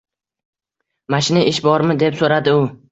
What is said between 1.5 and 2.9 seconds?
"Ish bormi?"- deb so'radi u